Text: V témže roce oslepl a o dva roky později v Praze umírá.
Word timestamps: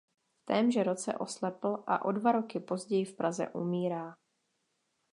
V 0.41 0.45
témže 0.45 0.83
roce 0.83 1.13
oslepl 1.17 1.83
a 1.87 2.05
o 2.05 2.11
dva 2.11 2.31
roky 2.31 2.59
později 2.59 3.05
v 3.05 3.15
Praze 3.15 3.49
umírá. 3.49 4.15